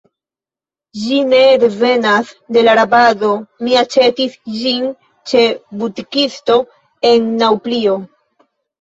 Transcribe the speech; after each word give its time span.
Ĝi 1.01 1.19
ne 1.33 1.41
devenas 1.63 2.31
de 2.57 2.63
la 2.69 2.75
rabado; 2.81 3.31
mi 3.69 3.79
aĉetis 3.83 4.41
ĝin 4.57 4.91
ĉe 5.35 5.47
butikisto, 5.85 6.61
en 7.15 7.33
Naŭplio. 7.47 8.05